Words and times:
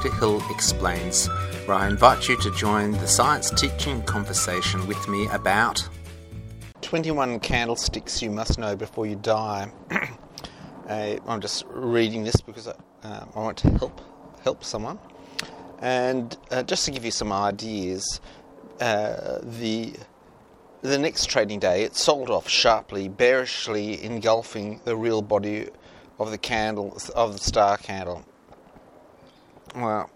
Peter 0.00 0.14
Hill 0.14 0.42
Explains, 0.48 1.26
where 1.66 1.76
I 1.76 1.86
invite 1.86 2.26
you 2.26 2.34
to 2.38 2.50
join 2.52 2.92
the 2.92 3.06
science 3.06 3.50
teaching 3.50 4.02
conversation 4.04 4.86
with 4.86 5.08
me 5.08 5.26
about 5.26 5.86
21 6.80 7.38
candlesticks 7.40 8.22
you 8.22 8.30
must 8.30 8.58
know 8.58 8.74
before 8.74 9.06
you 9.06 9.16
die. 9.16 9.70
uh, 10.88 11.16
I'm 11.26 11.40
just 11.42 11.66
reading 11.68 12.24
this 12.24 12.40
because 12.40 12.66
I, 12.66 12.74
uh, 13.02 13.26
I 13.34 13.38
want 13.38 13.58
to 13.58 13.70
help 13.72 14.00
help 14.42 14.64
someone. 14.64 14.98
And 15.80 16.34
uh, 16.50 16.62
just 16.62 16.86
to 16.86 16.92
give 16.92 17.04
you 17.04 17.10
some 17.10 17.30
ideas, 17.30 18.22
uh, 18.80 19.40
the 19.42 19.92
the 20.80 20.96
next 20.96 21.26
trading 21.26 21.58
day 21.58 21.82
it 21.82 21.94
sold 21.94 22.30
off 22.30 22.48
sharply, 22.48 23.08
bearishly 23.08 24.02
engulfing 24.02 24.80
the 24.84 24.96
real 24.96 25.20
body 25.20 25.68
of 26.18 26.30
the 26.30 26.38
candle 26.38 26.96
of 27.14 27.34
the 27.34 27.38
star 27.38 27.76
candle. 27.76 28.24
Well, 29.74 30.10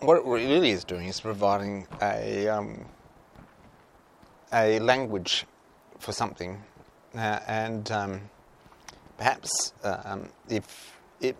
what 0.00 0.18
it 0.18 0.24
really 0.24 0.70
is 0.70 0.84
doing 0.84 1.08
is 1.08 1.20
providing 1.20 1.86
a 2.02 2.48
um, 2.48 2.84
a 4.52 4.78
language 4.78 5.46
for 5.98 6.12
something, 6.12 6.62
uh, 7.14 7.40
and 7.46 7.90
um, 7.90 8.20
perhaps 9.16 9.72
um, 9.84 10.28
if 10.48 10.98
it 11.20 11.36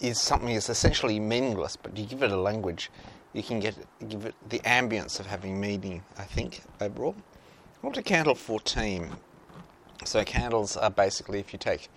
is 0.00 0.20
something 0.20 0.54
that's 0.54 0.68
essentially 0.68 1.20
meaningless, 1.20 1.76
but 1.76 1.96
you 1.96 2.04
give 2.04 2.22
it 2.22 2.32
a 2.32 2.36
language, 2.36 2.90
you 3.32 3.42
can 3.42 3.60
get 3.60 3.76
give 4.08 4.26
it 4.26 4.34
the 4.48 4.58
ambience 4.60 5.20
of 5.20 5.26
having 5.26 5.60
meaning. 5.60 6.02
I 6.16 6.24
think 6.24 6.62
overall. 6.80 7.14
What 7.80 7.94
to 7.94 8.02
candle 8.02 8.34
fourteen? 8.34 9.10
So 10.04 10.24
candles 10.24 10.76
are 10.76 10.90
basically 10.90 11.38
if 11.38 11.52
you 11.52 11.58
take 11.60 11.88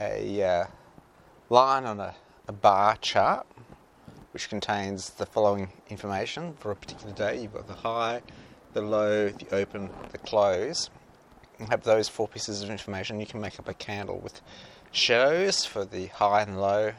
a 0.00 0.42
uh, 0.42 0.66
line 1.48 1.84
on 1.84 2.00
a, 2.00 2.14
a 2.48 2.52
bar 2.52 2.96
chart, 3.00 3.46
which 4.32 4.48
contains 4.48 5.10
the 5.10 5.26
following 5.26 5.72
information 5.88 6.54
for 6.54 6.70
a 6.70 6.76
particular 6.76 7.12
day. 7.12 7.40
You've 7.42 7.54
got 7.54 7.66
the 7.66 7.74
high, 7.74 8.22
the 8.72 8.82
low, 8.82 9.28
the 9.28 9.54
open, 9.54 9.90
the 10.10 10.18
close. 10.18 10.90
You 11.60 11.66
have 11.70 11.82
those 11.84 12.08
four 12.08 12.26
pieces 12.26 12.62
of 12.62 12.70
information. 12.70 13.20
You 13.20 13.26
can 13.26 13.40
make 13.40 13.58
up 13.58 13.68
a 13.68 13.74
candle 13.74 14.18
with 14.18 14.40
shadows 14.90 15.64
for 15.64 15.84
the 15.84 16.06
high 16.06 16.42
and 16.42 16.60
low, 16.60 16.92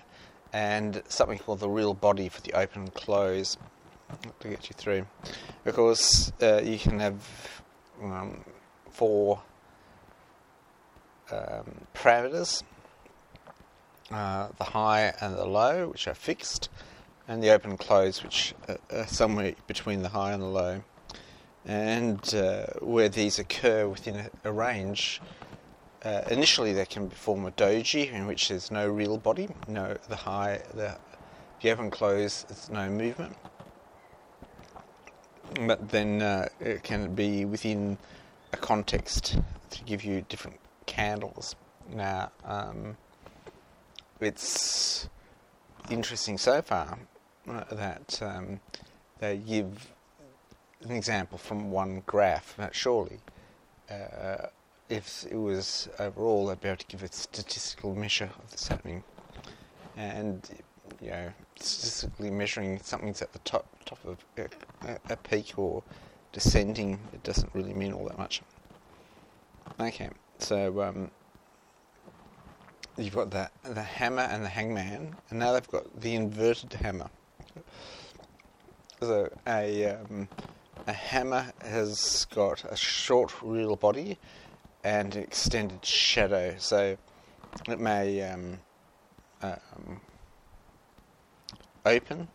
and 0.54 1.02
something 1.08 1.40
called 1.40 1.60
the 1.60 1.70
real 1.70 1.94
body 1.94 2.30
for 2.30 2.42
the 2.42 2.54
open 2.54 2.84
and 2.84 2.94
close 2.94 3.58
to 4.40 4.48
get 4.48 4.70
you 4.70 4.76
through. 4.78 5.06
Of 5.66 5.76
course, 5.76 6.32
uh, 6.42 6.62
you 6.64 6.78
can 6.78 7.00
have 7.00 7.62
um, 8.02 8.44
four 8.92 9.42
um, 11.32 11.86
parameters 11.94 12.64
uh, 14.12 14.50
the 14.58 14.64
high 14.64 15.14
and 15.22 15.36
the 15.36 15.46
low, 15.46 15.88
which 15.88 16.08
are 16.08 16.14
fixed, 16.14 16.70
and 17.28 17.42
the 17.42 17.50
open 17.50 17.72
and 17.72 17.80
close, 17.80 18.24
which 18.24 18.54
are 18.68 19.08
somewhere 19.08 19.56
between 19.68 20.02
the 20.02 20.10
high 20.10 20.34
and 20.34 20.42
the 20.42 20.48
low. 20.48 20.84
And 21.66 22.36
uh, 22.36 22.66
where 22.82 23.08
these 23.08 23.40
occur 23.40 23.88
within 23.88 24.18
a, 24.18 24.30
a 24.44 24.52
range, 24.52 25.22
uh, 26.04 26.22
initially 26.30 26.74
they 26.74 26.86
can 26.86 27.10
form 27.10 27.46
a 27.46 27.52
doji 27.52 28.12
in 28.12 28.28
which 28.28 28.50
there's 28.50 28.70
no 28.70 28.90
real 28.90 29.18
body, 29.18 29.48
no 29.68 29.96
the 30.10 30.18
high, 30.18 30.62
the, 30.74 30.98
the 31.62 31.72
open 31.72 31.90
close, 31.90 32.44
there's 32.44 32.70
no 32.70 32.90
movement. 32.90 33.38
But 35.66 35.90
then 35.90 36.22
uh, 36.22 36.50
it 36.60 36.84
can 36.84 37.16
be 37.16 37.46
within 37.46 37.98
a 38.52 38.58
context 38.58 39.38
to 39.70 39.84
give 39.84 40.04
you 40.04 40.26
different 40.28 40.60
candles. 40.86 41.56
Now, 41.90 42.32
um, 42.44 42.98
it's 44.24 45.10
interesting 45.90 46.38
so 46.38 46.62
far 46.62 46.98
uh, 47.48 47.64
that 47.72 48.20
um, 48.22 48.60
they 49.20 49.38
give 49.38 49.92
an 50.82 50.92
example 50.92 51.38
from 51.38 51.72
one 51.72 52.04
graph. 52.06 52.56
But 52.58 52.76
surely, 52.76 53.20
uh, 53.90 54.48
if 54.90 55.26
it 55.30 55.36
was 55.36 55.90
overall, 56.00 56.48
they'd 56.48 56.62
be 56.62 56.70
able 56.70 56.78
to 56.78 56.88
give 56.88 57.04
a 57.04 57.12
statistical 57.12 57.96
measure 57.96 58.30
of 58.44 58.52
this 58.52 58.68
happening. 58.68 59.04
And 59.96 60.48
you 61.02 61.10
know, 61.10 61.34
statistically 61.56 62.32
measuring 62.32 62.80
something's 62.80 63.22
at 63.22 63.34
the 63.34 63.40
top 63.40 63.66
top 63.86 64.00
of 64.06 64.18
a, 64.38 64.98
a 65.10 65.18
peak 65.18 65.54
or 65.58 65.84
descending, 66.32 67.00
it 67.14 67.24
doesn't 67.24 67.50
really 67.54 67.74
mean 67.74 67.94
all 67.94 68.06
that 68.06 68.18
much. 68.18 68.42
Okay, 69.80 70.10
so 70.40 70.82
um, 70.82 71.12
you've 72.98 73.16
got 73.16 73.32
the 73.32 73.50
the 73.64 73.82
hammer 73.82 74.24
and 74.24 74.44
the 74.44 74.50
hangman, 74.50 75.16
and 75.30 75.40
now 75.40 75.54
they've 75.54 75.68
got 75.68 76.00
the 76.00 76.16
inverted 76.16 76.74
hammer. 76.74 77.10
So 79.00 79.30
a 79.48 79.86
um, 79.86 80.28
a 80.88 80.94
hammer 80.94 81.52
has 81.62 82.26
got 82.26 82.64
a 82.66 82.76
short 82.76 83.34
real 83.42 83.76
body 83.76 84.18
and 84.84 85.16
an 85.16 85.24
extended 85.24 85.86
shadow, 85.86 86.56
so 86.58 86.98
it 87.68 87.80
may 87.80 88.22
um, 88.22 88.60
um, 89.42 90.02
open 91.86 92.28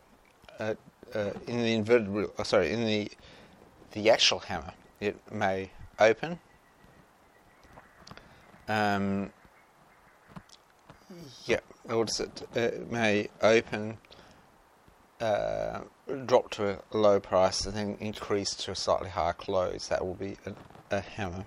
uh, 0.59 0.75
uh, 1.15 1.31
in 1.47 1.59
the 1.59 1.75
inverted 1.75 2.09
real. 2.09 2.33
Oh, 2.39 2.43
sorry, 2.43 2.73
in 2.73 2.85
the 2.85 3.11
the 3.93 4.11
actual 4.11 4.41
hammer, 4.41 4.73
it 5.01 5.17
may 5.33 5.71
open. 5.99 6.39
Um, 8.69 9.33
yeah, 11.47 11.61
what 11.85 12.11
is 12.11 12.21
it? 12.21 12.43
It 12.55 12.91
may 12.91 13.29
open, 13.43 13.99
uh, 15.21 15.81
drop 16.27 16.51
to 16.53 16.79
a 16.93 16.97
low 16.97 17.21
price, 17.21 17.65
and 17.67 17.75
then 17.75 17.97
increase 18.01 18.55
to 18.57 18.73
a 18.73 18.75
slightly 18.75 19.09
higher 19.09 19.33
close. 19.33 19.89
That 19.89 20.05
will 20.05 20.15
be 20.15 20.37
a, 20.47 20.53
a 20.97 21.01
hammer. 21.01 21.47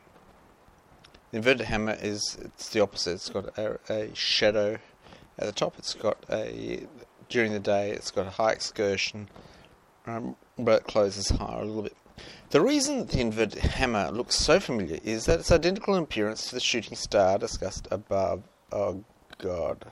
The 1.31 1.37
inverted 1.37 1.67
hammer 1.67 1.97
is 2.01 2.37
it's 2.41 2.69
the 2.69 2.81
opposite. 2.81 3.13
It's 3.13 3.29
got 3.29 3.57
a, 3.57 3.79
a, 3.89 4.15
shadow 4.15 4.79
at 5.37 5.45
the 5.45 5.51
top. 5.51 5.75
It's 5.77 5.93
got 5.93 6.25
a 6.29 6.85
during 7.29 7.53
the 7.53 7.59
day. 7.59 7.91
It's 7.91 8.11
got 8.11 8.27
a 8.27 8.31
high 8.31 8.51
excursion, 8.51 9.29
um, 10.05 10.35
but 10.57 10.81
it 10.81 10.87
closes 10.87 11.29
higher 11.29 11.61
a 11.61 11.65
little 11.65 11.83
bit. 11.83 11.95
The 12.49 12.61
reason 12.61 12.99
that 12.99 13.09
the 13.09 13.21
inverted 13.21 13.63
hammer 13.63 14.11
looks 14.11 14.35
so 14.35 14.59
familiar 14.59 14.99
is 15.03 15.25
that 15.25 15.39
it's 15.39 15.51
identical 15.51 15.95
in 15.95 16.03
appearance 16.03 16.49
to 16.49 16.55
the 16.55 16.61
shooting 16.61 16.97
star 16.97 17.37
discussed 17.37 17.87
above. 17.91 18.43
Oh 18.73 19.03
God. 19.41 19.91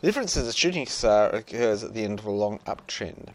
The 0.00 0.08
difference 0.08 0.36
is 0.36 0.46
the 0.46 0.52
shooting 0.52 0.86
star 0.86 1.30
occurs 1.30 1.82
at 1.82 1.94
the 1.94 2.04
end 2.04 2.18
of 2.18 2.26
a 2.26 2.30
long 2.30 2.58
uptrend. 2.66 3.32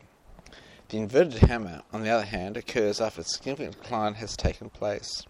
The 0.90 0.98
inverted 0.98 1.44
hammer, 1.44 1.82
on 1.94 2.04
the 2.04 2.10
other 2.10 2.26
hand, 2.26 2.58
occurs 2.58 3.00
after 3.00 3.22
a 3.22 3.24
significant 3.24 3.82
decline 3.82 4.16
has 4.16 4.36
taken 4.36 4.70
place. 4.70 5.24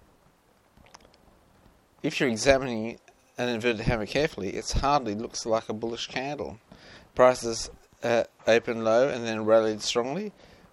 If 2.01 2.19
you're 2.19 2.29
examining 2.29 2.97
an 3.37 3.49
inverted 3.49 3.81
hammer 3.81 4.05
carefully, 4.05 4.49
it 4.55 4.69
hardly 4.71 5.15
looks 5.15 5.45
like 5.45 5.69
a 5.69 5.73
bullish 5.73 6.07
candle. 6.07 6.59
Prices 7.13 7.69
uh, 8.03 8.23
open 8.47 8.83
low 8.83 9.09
and 9.09 9.25
then 9.25 9.45
rallied 9.45 9.81
strongly, 9.81 10.31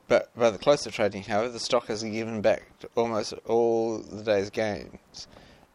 but 0.09 0.35
by 0.37 0.51
the 0.51 0.59
close 0.59 0.87
of 0.87 0.95
trading, 0.95 1.25
however, 1.25 1.49
the 1.49 1.61
stock 1.61 1.89
has 1.89 2.03
given 2.03 2.41
back 2.41 2.63
almost 2.95 3.35
all 3.45 3.99
the 3.99 4.23
day's 4.23 4.51
gains. 4.51 5.29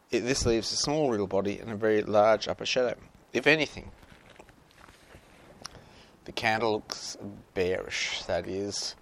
It, 0.10 0.22
this 0.22 0.46
leaves 0.46 0.72
a 0.72 0.78
small 0.78 1.12
real 1.12 1.28
body 1.28 1.60
and 1.60 1.70
a 1.70 1.76
very 1.76 2.02
large 2.02 2.48
upper 2.48 2.66
shadow. 2.66 2.96
If 3.34 3.48
anything, 3.48 3.92
the 6.26 6.32
candle 6.32 6.74
looks 6.74 7.18
bearish. 7.54 8.24
That 8.24 8.46
is, 8.46 8.96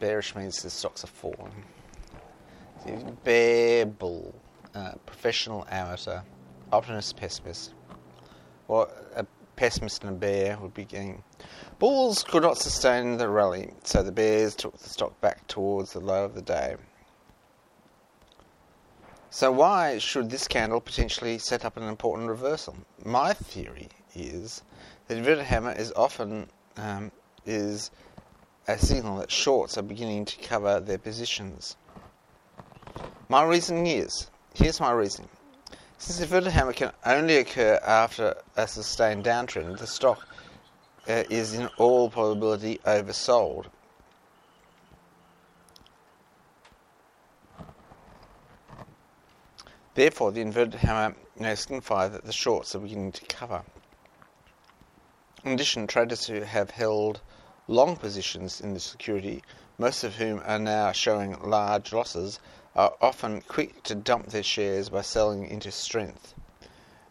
bearish 0.00 0.34
means 0.34 0.62
the 0.62 0.70
stocks 0.70 1.04
are 1.04 1.08
falling. 1.08 1.64
Bear 3.22 3.86
bull, 3.86 4.34
uh, 4.74 4.94
professional 5.06 5.66
amateur, 5.70 6.20
optimist 6.72 7.16
pessimist. 7.16 7.74
Or 8.66 8.88
a 9.14 9.24
pessimist 9.54 10.02
and 10.02 10.16
a 10.16 10.18
bear 10.18 10.58
would 10.58 10.74
be 10.74 10.84
getting. 10.84 11.22
Bulls 11.78 12.24
could 12.24 12.42
not 12.42 12.58
sustain 12.58 13.18
the 13.18 13.28
rally, 13.28 13.72
so 13.84 14.02
the 14.02 14.10
bears 14.10 14.56
took 14.56 14.76
the 14.78 14.88
stock 14.88 15.20
back 15.20 15.46
towards 15.46 15.92
the 15.92 16.00
low 16.00 16.24
of 16.24 16.34
the 16.34 16.42
day. 16.42 16.76
So 19.34 19.50
why 19.50 19.96
should 19.96 20.28
this 20.28 20.46
candle 20.46 20.82
potentially 20.82 21.38
set 21.38 21.64
up 21.64 21.78
an 21.78 21.84
important 21.84 22.28
reversal? 22.28 22.76
My 23.02 23.32
theory 23.32 23.88
is 24.14 24.60
that 25.08 25.16
inverted 25.16 25.46
hammer 25.46 25.72
is 25.72 25.90
often 25.96 26.50
um, 26.76 27.10
is 27.46 27.90
a 28.68 28.76
signal 28.76 29.16
that 29.20 29.30
shorts 29.30 29.78
are 29.78 29.82
beginning 29.82 30.26
to 30.26 30.38
cover 30.46 30.80
their 30.80 30.98
positions. 30.98 31.76
My 33.30 33.42
reasoning 33.42 33.86
is 33.86 34.30
here's 34.52 34.80
my 34.80 34.92
reasoning. 34.92 35.30
Since 35.96 36.20
inverted 36.20 36.52
hammer 36.52 36.74
can 36.74 36.92
only 37.06 37.38
occur 37.38 37.80
after 37.82 38.36
a 38.54 38.68
sustained 38.68 39.24
downtrend, 39.24 39.78
the 39.78 39.86
stock 39.86 40.28
uh, 41.08 41.24
is 41.30 41.54
in 41.54 41.70
all 41.78 42.10
probability 42.10 42.80
oversold 42.84 43.68
Therefore, 49.94 50.32
the 50.32 50.40
inverted 50.40 50.74
hammer 50.80 51.14
may 51.38 51.54
signify 51.54 52.08
that 52.08 52.24
the 52.24 52.32
shorts 52.32 52.74
are 52.74 52.78
beginning 52.78 53.12
to 53.12 53.24
cover. 53.26 53.62
In 55.44 55.52
addition, 55.52 55.86
traders 55.86 56.26
who 56.26 56.40
have 56.40 56.70
held 56.70 57.20
long 57.68 57.96
positions 57.96 58.60
in 58.60 58.74
the 58.74 58.80
security, 58.80 59.42
most 59.76 60.02
of 60.02 60.16
whom 60.16 60.40
are 60.46 60.58
now 60.58 60.92
showing 60.92 61.38
large 61.42 61.92
losses, 61.92 62.38
are 62.74 62.94
often 63.00 63.42
quick 63.42 63.82
to 63.82 63.94
dump 63.94 64.28
their 64.28 64.42
shares 64.42 64.88
by 64.88 65.02
selling 65.02 65.46
into 65.46 65.70
strength. 65.70 66.34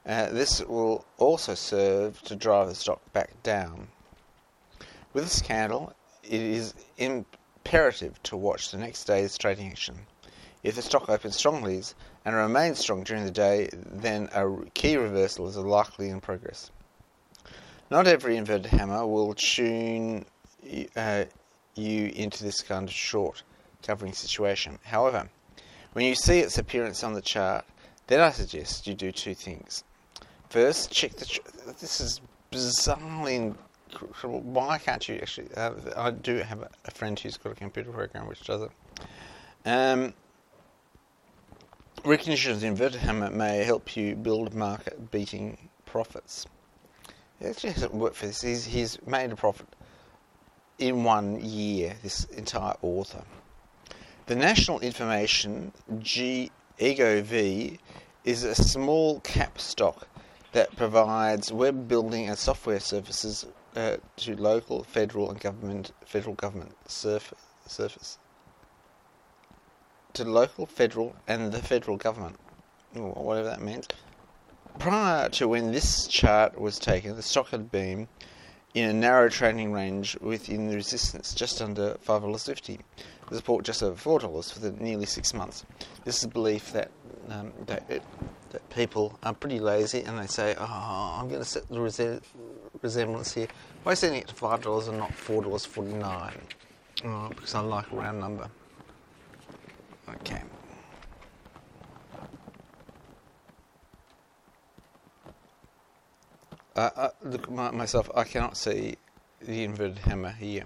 Uh, 0.06 0.30
this 0.30 0.62
will 0.62 1.06
also 1.18 1.54
serve 1.54 2.20
to 2.24 2.36
drive 2.36 2.68
the 2.68 2.76
stock 2.76 3.02
back 3.14 3.32
down. 3.44 3.90
With 5.14 5.26
this 5.26 5.42
candle, 5.42 5.94
it 6.24 6.42
is 6.42 6.74
imperative 6.98 8.22
to 8.24 8.38
watch 8.38 8.72
the 8.72 8.78
next 8.78 9.04
day's 9.04 9.38
trading 9.38 9.70
action. 9.70 10.08
If 10.64 10.76
the 10.76 10.82
stock 10.82 11.10
opens 11.10 11.36
strongly 11.36 11.84
and 12.26 12.36
remains 12.36 12.80
strong 12.80 13.04
during 13.04 13.26
the 13.26 13.32
day, 13.32 13.70
then 13.74 14.30
a 14.34 14.48
key 14.74 14.98
reversal 14.98 15.48
is 15.48 15.58
likely 15.58 16.10
in 16.10 16.22
progress. 16.22 16.72
Not 17.90 18.08
every 18.08 18.38
inverted 18.38 18.68
hammer 18.68 19.06
will 19.06 19.34
tune 19.34 20.26
uh, 20.96 21.26
you 21.76 22.12
into 22.16 22.44
this 22.44 22.62
kind 22.62 22.88
of 22.88 22.94
short 22.94 23.44
covering 23.84 24.14
situation. 24.14 24.80
However, 24.84 25.30
when 25.94 26.06
you 26.06 26.16
see 26.16 26.40
its 26.40 26.58
appearance 26.58 27.04
on 27.04 27.14
the 27.14 27.22
chart, 27.22 27.66
then 28.08 28.22
I 28.22 28.32
suggest 28.32 28.88
you 28.88 28.94
do 28.94 29.12
two 29.12 29.34
things. 29.34 29.84
First, 30.50 30.92
check 30.92 31.14
the. 31.14 31.26
Ch- 31.26 31.42
this 31.80 32.02
is 32.02 32.22
bizarrely 32.52 33.56
incredible. 33.90 34.42
Why 34.42 34.78
can't 34.78 35.08
you 35.08 35.16
actually? 35.16 35.48
Uh, 35.56 35.72
I 35.96 36.12
do 36.12 36.38
have 36.38 36.68
a, 36.86 36.92
friend 36.92 37.20
who's 37.20 37.38
got 37.38 37.54
a 37.54 37.56
computer 37.56 37.92
program 37.92 38.28
which 38.28 38.44
does 38.46 38.62
it. 38.64 38.72
Um, 39.66 40.14
recognition 42.04 42.52
of 42.52 42.62
the 42.62 42.68
inverted 42.68 43.02
hammer 43.02 43.30
may 43.30 43.64
help 43.64 43.96
you 43.96 44.16
build 44.16 44.54
market 44.54 45.12
beating 45.12 45.58
profits. 45.86 46.46
It 47.40 47.48
actually 47.48 47.74
hasn't 47.74 47.94
worked 47.94 48.16
for 48.16 48.28
this. 48.28 48.42
He's, 48.42 48.66
he's 48.66 48.98
made 49.06 49.32
a 49.32 49.36
profit 49.36 49.68
in 50.80 51.04
one 51.04 51.40
year, 51.44 51.96
this 52.02 52.26
entire 52.26 52.76
author. 52.82 53.24
The 54.26 54.36
National 54.36 54.80
Information 54.80 55.72
G 56.00 56.52
Ego 56.80 57.22
V 57.22 57.80
is 58.24 58.44
a 58.44 58.56
small 58.56 59.20
cap 59.22 59.60
stock 59.60 60.08
that 60.54 60.76
provides 60.76 61.52
web 61.52 61.88
building 61.88 62.30
and 62.30 62.38
software 62.38 62.80
services 62.80 63.46
uh, 63.76 63.98
to 64.18 64.36
local, 64.36 64.84
federal, 64.84 65.30
and 65.30 65.40
government 65.40 65.92
federal 66.06 66.36
government 66.36 66.76
surf, 66.88 67.34
surface 67.68 68.18
to 70.14 70.26
local, 70.26 70.66
federal, 70.66 71.16
and 71.28 71.52
the 71.52 71.60
federal 71.60 71.98
government, 71.98 72.38
whatever 72.94 73.48
that 73.50 73.62
meant. 73.62 73.94
Prior 74.80 75.30
to 75.30 75.48
when 75.48 75.72
this 75.72 76.08
chart 76.08 76.60
was 76.60 76.80
taken, 76.80 77.16
the 77.16 77.22
stock 77.22 77.50
had 77.50 77.72
been 77.72 78.08
in 78.74 78.90
a 78.90 78.94
narrow 78.94 79.28
trading 79.30 79.74
range 79.74 80.18
within 80.22 80.70
the 80.70 80.76
resistance 80.76 81.34
just 81.34 81.62
under 81.62 81.96
$5.50, 82.06 82.80
the 83.30 83.36
support 83.36 83.66
just 83.66 83.84
over 83.84 84.20
$4 84.20 84.54
for 84.54 84.60
the 84.60 84.72
nearly 84.72 85.06
six 85.06 85.34
months. 85.34 85.66
This 86.06 86.20
is 86.20 86.24
a 86.24 86.28
belief 86.30 86.72
that, 86.72 86.90
um, 87.30 87.52
that, 87.66 87.90
it, 87.90 88.02
that 88.52 88.68
people 88.70 89.20
are 89.24 89.34
pretty 89.34 89.60
lazy 89.60 90.04
and 90.04 90.18
they 90.18 90.28
say, 90.28 90.56
oh, 90.58 91.18
I'm 91.20 91.28
going 91.28 91.42
to 91.42 91.46
set 91.46 91.68
the 91.68 91.82
res- 91.82 92.22
resemblance 92.82 93.34
here 93.34 93.48
by 93.84 93.94
setting 93.94 94.20
it 94.20 94.28
to 94.30 94.36
$5 94.36 94.88
and 94.88 94.98
not 94.98 95.12
$4.49 95.12 96.34
oh, 97.06 97.30
because 97.30 97.56
I 97.56 97.60
like 97.60 97.92
a 97.92 97.96
round 97.96 98.20
number. 98.20 98.50
Okay. 100.16 100.42
Uh, 106.76 106.90
uh, 106.96 107.10
look 107.24 107.50
my, 107.52 107.72
myself, 107.72 108.10
I 108.16 108.24
cannot 108.24 108.56
see 108.56 108.96
the 109.42 109.64
inverted 109.64 110.00
hammer 110.00 110.32
here. 110.32 110.66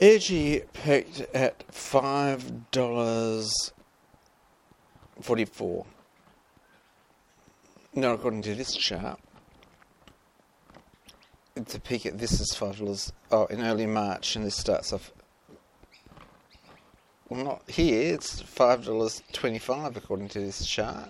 AG 0.00 0.62
peaked 0.72 1.20
at 1.32 1.64
five 1.72 2.70
dollars 2.72 3.72
forty-four. 5.20 5.86
Now, 7.94 8.12
according 8.14 8.42
to 8.42 8.54
this 8.54 8.74
chart, 8.74 9.20
the 11.54 11.78
peak 11.78 12.06
at 12.06 12.18
this 12.18 12.40
is 12.40 12.54
five 12.54 12.78
dollars. 12.78 13.12
Oh, 13.30 13.46
in 13.46 13.62
early 13.62 13.86
March, 13.86 14.34
and 14.34 14.44
this 14.44 14.56
starts 14.56 14.92
off. 14.92 15.12
Well, 17.32 17.44
not 17.44 17.70
here. 17.70 18.12
It's 18.12 18.42
five 18.42 18.84
dollars 18.84 19.22
twenty-five 19.32 19.96
according 19.96 20.28
to 20.30 20.40
this 20.40 20.66
chart 20.66 21.08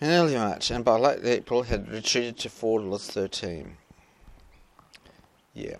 in 0.00 0.08
early 0.08 0.36
March, 0.36 0.70
and 0.70 0.82
by 0.82 0.96
late 0.96 1.22
April 1.22 1.64
had 1.64 1.90
retreated 1.90 2.38
to 2.38 2.48
four 2.48 2.80
dollars 2.80 3.08
thirteen. 3.08 3.76
Yeah, 5.52 5.76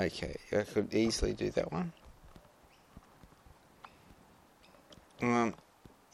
okay, 0.00 0.36
I 0.50 0.62
could 0.62 0.94
easily 0.94 1.34
do 1.34 1.50
that 1.50 1.70
one. 1.70 1.92
Um, 5.20 5.54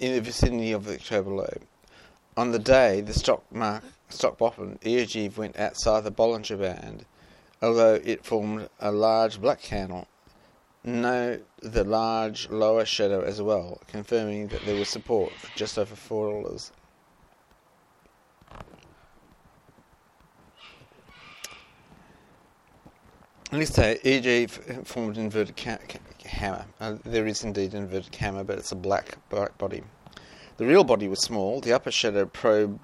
in 0.00 0.14
the 0.14 0.20
vicinity 0.22 0.72
of 0.72 0.86
the 0.86 0.94
October 0.94 1.30
low. 1.30 1.54
On 2.36 2.50
the 2.50 2.58
day 2.58 3.00
the 3.00 3.14
stock 3.14 3.44
mark 3.52 3.84
stock 4.08 4.38
bottom, 4.38 4.80
EOG 4.82 5.36
went 5.36 5.56
outside 5.56 6.02
the 6.02 6.10
Bollinger 6.10 6.58
Band, 6.58 7.06
although 7.62 7.94
it 7.94 8.24
formed 8.24 8.68
a 8.80 8.90
large 8.90 9.40
black 9.40 9.62
candle. 9.62 10.08
Note 10.86 11.46
the 11.62 11.82
large 11.82 12.50
lower 12.50 12.84
shadow 12.84 13.22
as 13.22 13.40
well, 13.40 13.80
confirming 13.88 14.48
that 14.48 14.66
there 14.66 14.78
was 14.78 14.90
support 14.90 15.32
for 15.32 15.48
just 15.56 15.78
over 15.78 15.96
four 15.96 16.30
dollars. 16.30 16.72
Let's 23.50 23.72
say 23.72 23.98
EG 24.04 24.50
formed 24.84 25.16
inverted 25.16 25.58
hammer. 26.24 26.66
Uh, 26.80 26.96
there 27.04 27.26
is 27.26 27.44
indeed 27.44 27.72
an 27.72 27.84
inverted 27.84 28.14
hammer, 28.14 28.44
but 28.44 28.58
it's 28.58 28.72
a 28.72 28.76
black, 28.76 29.16
black 29.30 29.56
body. 29.56 29.82
The 30.56 30.66
real 30.66 30.84
body 30.84 31.08
was 31.08 31.20
small. 31.20 31.60
The 31.60 31.72
upper 31.72 31.92
shadow 31.92 32.26
probed 32.26 32.78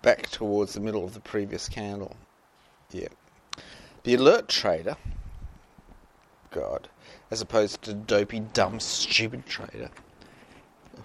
back 0.00 0.30
towards 0.30 0.74
the 0.74 0.80
middle 0.80 1.04
of 1.04 1.12
the 1.12 1.20
previous 1.20 1.68
candle. 1.68 2.16
Yeah. 2.92 3.08
The 4.04 4.14
alert 4.14 4.48
trader, 4.48 4.96
God, 6.54 6.88
as 7.32 7.40
opposed 7.40 7.82
to 7.82 7.92
dopey, 7.92 8.38
dumb, 8.38 8.78
stupid 8.78 9.44
trader. 9.44 9.90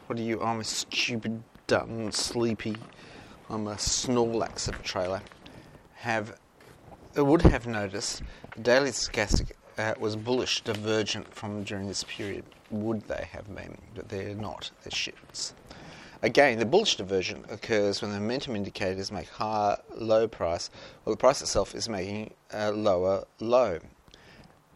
What 0.05 0.19
are 0.19 0.21
you? 0.21 0.39
I'm 0.43 0.59
a 0.59 0.63
stupid, 0.63 1.41
dumb, 1.65 2.11
sleepy. 2.11 2.77
I'm 3.49 3.65
a 3.65 3.73
Snorlax 3.73 4.67
of 4.67 4.79
a 4.79 4.83
trailer. 4.83 5.21
Have 5.95 6.39
would 7.15 7.41
have 7.41 7.65
noticed 7.65 8.21
the 8.55 8.61
daily 8.61 8.91
stochastic 8.91 9.53
uh, 9.79 9.95
was 9.99 10.15
bullish, 10.15 10.61
divergent 10.61 11.33
from 11.33 11.63
during 11.63 11.87
this 11.87 12.03
period. 12.03 12.45
Would 12.69 13.07
they 13.07 13.27
have 13.31 13.53
been? 13.55 13.75
But 13.95 14.09
they're 14.09 14.35
not. 14.35 14.69
They're 14.83 14.91
shifts. 14.91 15.55
Again, 16.21 16.59
the 16.59 16.65
bullish 16.65 16.97
diversion 16.97 17.43
occurs 17.49 18.03
when 18.03 18.11
the 18.11 18.19
momentum 18.19 18.55
indicators 18.55 19.11
make 19.11 19.29
higher 19.29 19.77
low 19.95 20.27
price, 20.27 20.69
while 21.03 21.15
the 21.15 21.19
price 21.19 21.41
itself 21.41 21.73
is 21.73 21.89
making 21.89 22.35
a 22.51 22.71
lower 22.71 23.25
low. 23.39 23.79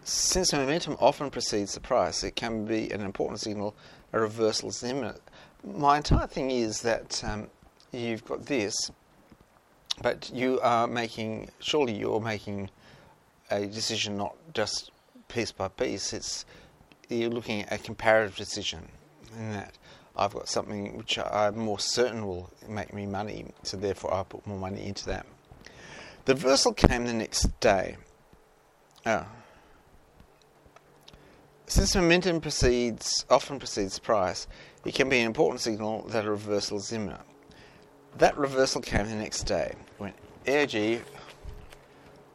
Since 0.05 0.51
momentum 0.51 0.97
often 0.99 1.29
precedes 1.29 1.75
the 1.75 1.79
price, 1.79 2.23
it 2.23 2.35
can 2.35 2.65
be 2.65 2.91
an 2.91 3.01
important 3.01 3.39
signal 3.39 3.73
a 4.11 4.19
reversal 4.19 4.69
is 4.69 4.83
imminent. 4.83 5.21
My 5.63 5.97
entire 5.97 6.27
thing 6.27 6.51
is 6.51 6.81
that 6.81 7.23
um, 7.23 7.47
you've 7.91 8.25
got 8.25 8.45
this, 8.45 8.91
but 10.01 10.29
you 10.33 10.59
are 10.61 10.87
making, 10.87 11.49
surely 11.59 11.93
you're 11.93 12.19
making 12.19 12.69
a 13.49 13.65
decision 13.65 14.17
not 14.17 14.35
just 14.53 14.91
piece 15.29 15.51
by 15.51 15.69
piece, 15.69 16.13
it's 16.13 16.45
you're 17.09 17.29
looking 17.29 17.61
at 17.61 17.73
a 17.73 17.77
comparative 17.77 18.35
decision 18.35 18.87
in 19.37 19.51
that 19.51 19.73
I've 20.15 20.33
got 20.33 20.47
something 20.47 20.97
which 20.97 21.17
I'm 21.17 21.57
more 21.57 21.79
certain 21.79 22.27
will 22.27 22.51
make 22.67 22.93
me 22.93 23.05
money, 23.05 23.47
so 23.63 23.77
therefore 23.77 24.13
I 24.13 24.23
put 24.23 24.45
more 24.45 24.59
money 24.59 24.85
into 24.85 25.05
that. 25.07 25.25
The 26.25 26.35
reversal 26.35 26.73
came 26.73 27.05
the 27.05 27.13
next 27.13 27.59
day. 27.59 27.97
Oh. 29.05 29.25
Since 31.73 31.95
momentum 31.95 32.39
precedes, 32.39 33.25
often 33.31 33.57
precedes 33.57 33.97
price, 33.97 34.45
it 34.85 34.93
can 34.93 35.09
be 35.09 35.21
an 35.21 35.25
important 35.25 35.59
signal 35.59 36.03
that 36.09 36.23
a 36.23 36.29
reversal 36.29 36.77
is 36.77 36.91
imminent. 36.91 37.23
That 38.19 38.37
reversal 38.37 38.79
came 38.79 39.07
the 39.07 39.15
next 39.15 39.45
day 39.45 39.73
when 39.97 40.13
AIG 40.45 41.01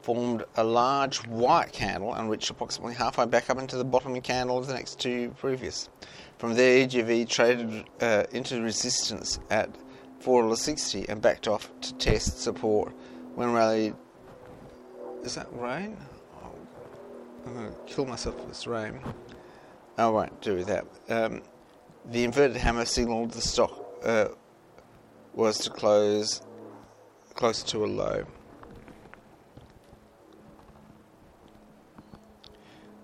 formed 0.02 0.42
a 0.56 0.64
large 0.64 1.18
white 1.28 1.72
candle 1.72 2.14
and 2.14 2.28
reached 2.28 2.50
approximately 2.50 2.94
halfway 2.94 3.26
back 3.26 3.48
up 3.48 3.60
into 3.60 3.76
the 3.76 3.84
bottom 3.84 4.20
candle 4.22 4.58
of 4.58 4.66
the 4.66 4.74
next 4.74 4.98
two 4.98 5.32
previous. 5.38 5.88
From 6.38 6.54
there, 6.54 6.84
EGV 6.84 7.28
traded 7.28 7.84
uh, 8.00 8.24
into 8.32 8.60
resistance 8.60 9.38
at 9.50 9.72
$4.60 10.20 11.08
and 11.08 11.22
backed 11.22 11.46
off 11.46 11.70
to 11.82 11.94
test 11.94 12.40
support 12.42 12.92
when 13.36 13.52
rallied. 13.52 13.94
Is 15.22 15.36
that 15.36 15.46
rain? 15.52 15.96
Oh, 16.42 16.50
I'm 17.46 17.54
going 17.54 17.70
to 17.70 17.76
kill 17.86 18.04
myself 18.04 18.34
with 18.40 18.48
this 18.48 18.66
rain. 18.66 19.00
I 19.98 20.06
won't 20.08 20.40
do 20.40 20.62
that. 20.64 20.86
Um, 21.08 21.42
the 22.06 22.22
inverted 22.22 22.56
hammer 22.56 22.84
signaled 22.84 23.32
the 23.32 23.40
stock 23.40 23.84
uh, 24.04 24.28
was 25.34 25.58
to 25.58 25.70
close 25.70 26.40
closer 27.34 27.66
to 27.66 27.84
a 27.84 27.86
low. 27.86 28.24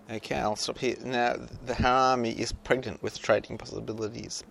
Okay, 0.09 0.35
I'll 0.35 0.55
stop 0.55 0.77
here. 0.77 0.95
Now, 1.03 1.35
the 1.65 1.73
Harami 1.73 2.37
is 2.37 2.51
pregnant 2.51 3.03
with 3.03 3.19
trading 3.19 3.57
possibilities. 3.57 4.43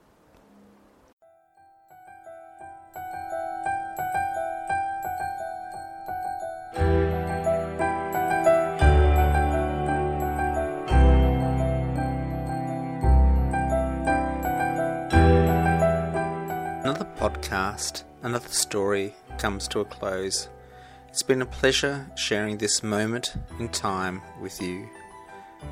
Podcast, 17.25 18.05
another 18.23 18.51
story 18.51 19.15
comes 19.39 19.67
to 19.67 19.81
a 19.81 19.85
close. 19.87 20.51
It's 21.09 21.23
been 21.23 21.41
a 21.41 21.47
pleasure 21.47 22.07
sharing 22.17 22.59
this 22.59 22.83
moment 22.83 23.33
in 23.59 23.71
time 23.71 24.21
with 24.43 24.61
you. 24.61 24.91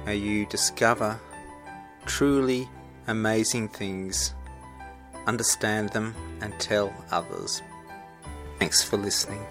May 0.07 0.17
you 0.17 0.47
discover 0.47 1.21
truly 2.07 2.67
amazing 3.07 3.69
things, 3.69 4.33
understand 5.27 5.91
them, 5.91 6.15
and 6.41 6.59
tell 6.59 6.91
others. 7.11 7.61
Thanks 8.59 8.83
for 8.83 8.97
listening. 8.97 9.45